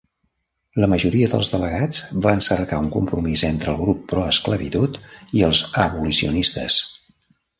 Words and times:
La 0.83 0.87
majoria 0.93 1.27
dels 1.33 1.51
delegats 1.55 1.99
van 2.27 2.41
cercar 2.45 2.79
un 2.85 2.87
compromís 2.95 3.43
entre 3.49 3.71
el 3.73 3.77
grup 3.83 4.01
proesclavitud 4.13 4.99
i 5.41 5.45
els 5.51 5.63
abolicionistes. 5.85 6.83